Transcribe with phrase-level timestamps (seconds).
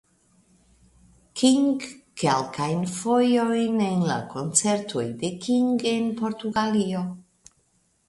[1.41, 1.77] King
[2.21, 7.09] kelkajn fojojn en la koncertoj de King en Portugalio.